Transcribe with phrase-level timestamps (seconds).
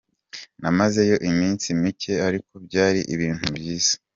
[0.61, 3.93] Namazeyo iminsi mike ariko byari ibintu byiza.